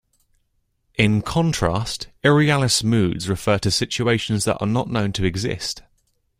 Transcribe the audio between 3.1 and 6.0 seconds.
refer to situations that are not known to exist.